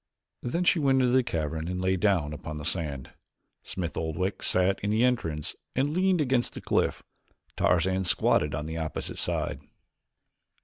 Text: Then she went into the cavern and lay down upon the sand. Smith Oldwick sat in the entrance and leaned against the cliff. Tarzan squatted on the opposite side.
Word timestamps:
Then 0.41 0.63
she 0.63 0.79
went 0.79 0.99
into 0.99 1.13
the 1.13 1.21
cavern 1.21 1.67
and 1.67 1.79
lay 1.79 1.95
down 1.95 2.33
upon 2.33 2.57
the 2.57 2.65
sand. 2.65 3.11
Smith 3.61 3.95
Oldwick 3.95 4.41
sat 4.41 4.79
in 4.79 4.89
the 4.89 5.03
entrance 5.03 5.55
and 5.75 5.93
leaned 5.93 6.19
against 6.21 6.55
the 6.55 6.59
cliff. 6.61 7.03
Tarzan 7.55 8.03
squatted 8.05 8.55
on 8.55 8.65
the 8.65 8.79
opposite 8.79 9.19
side. 9.19 9.59